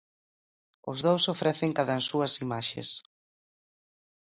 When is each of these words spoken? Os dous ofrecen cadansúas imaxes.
Os 0.91 0.99
dous 1.07 1.23
ofrecen 1.35 1.75
cadansúas 1.77 2.33
imaxes. 2.45 2.89